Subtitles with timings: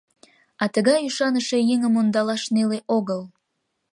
[0.63, 3.21] А тыгай ӱшаныше еҥым ондалаш неле огыл.